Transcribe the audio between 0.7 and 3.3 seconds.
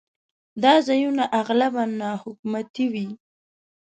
ځایونه اغلباً ناحکومتي وي.